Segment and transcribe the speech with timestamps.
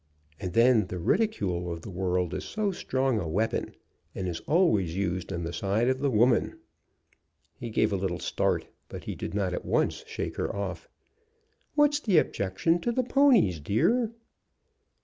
[0.39, 3.75] And then the ridicule of the world is so strong a weapon,
[4.15, 6.57] and is always used on the side of the women!
[7.53, 10.89] He gave a little start, but he did not at once shake her off.
[11.75, 14.11] "What's the objection to the ponies, dear?"